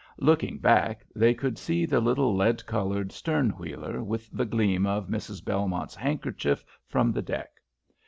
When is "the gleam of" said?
4.31-5.09